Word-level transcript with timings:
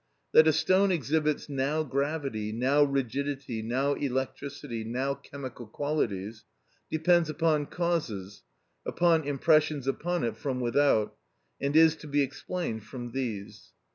That 0.31 0.47
a 0.47 0.51
stone 0.51 0.91
exhibits 0.91 1.47
now 1.47 1.83
gravity, 1.83 2.51
now 2.51 2.81
rigidity, 2.81 3.61
now 3.61 3.93
electricity, 3.93 4.83
now 4.83 5.13
chemical 5.13 5.67
qualities, 5.67 6.43
depends 6.89 7.29
upon 7.29 7.67
causes, 7.67 8.41
upon 8.83 9.23
impressions 9.23 9.85
upon 9.85 10.23
it 10.23 10.37
from 10.37 10.59
without, 10.59 11.15
and 11.61 11.75
is 11.75 11.95
to 11.97 12.07
be 12.07 12.23
explained 12.23 12.83
from 12.83 13.11
these. 13.11 13.73